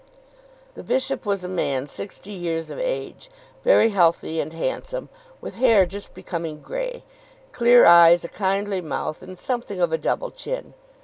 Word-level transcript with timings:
The 0.73 0.81
bishop 0.81 1.27
was 1.27 1.43
a 1.43 1.47
man 1.47 1.85
sixty 1.85 2.31
years 2.31 2.71
of 2.71 2.79
age, 2.79 3.29
very 3.63 3.89
healthy 3.89 4.39
and 4.39 4.51
handsome, 4.51 5.09
with 5.41 5.53
hair 5.53 5.85
just 5.85 6.15
becoming 6.15 6.59
grey, 6.59 7.03
clear 7.51 7.85
eyes, 7.85 8.23
a 8.23 8.27
kindly 8.27 8.81
mouth, 8.81 9.21
and 9.21 9.37
something 9.37 9.79
of 9.79 9.91
a 9.91 9.99
double 9.99 10.31
chin. 10.31 10.73